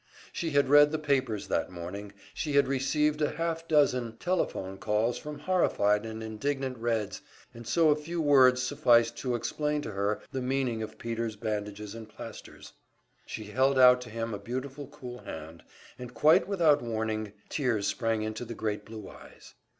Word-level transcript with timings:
She 0.33 0.49
had 0.49 0.67
read 0.67 0.91
the 0.91 0.97
papers 0.97 1.47
that 1.47 1.69
morning, 1.69 2.11
she 2.33 2.53
had 2.53 2.67
received 2.67 3.21
a 3.21 3.29
half 3.33 3.67
dozen 3.67 4.17
telephone 4.17 4.79
calls 4.79 5.19
from 5.19 5.37
horrified 5.37 6.07
and 6.07 6.23
indignant 6.23 6.79
Reds, 6.79 7.21
and 7.53 7.67
so 7.67 7.89
a 7.91 7.95
few 7.95 8.19
words 8.19 8.63
sufficed 8.63 9.15
to 9.17 9.35
explain 9.35 9.83
to 9.83 9.91
her 9.91 10.19
the 10.31 10.41
meaning 10.41 10.81
of 10.81 10.97
Peter's 10.97 11.35
bandages 11.35 11.93
and 11.93 12.09
plasters. 12.09 12.73
She 13.27 13.43
held 13.43 13.77
out 13.77 14.01
to 14.01 14.09
him 14.09 14.33
a 14.33 14.39
beautiful 14.39 14.87
cool 14.87 15.19
hand, 15.19 15.61
and 15.99 16.11
quite 16.15 16.47
without 16.47 16.81
warning, 16.81 17.33
tears 17.49 17.85
sprang 17.85 18.23
into 18.23 18.43
the 18.43 18.55
great 18.55 18.83
blue 18.85 19.07
eyes. 19.07 19.53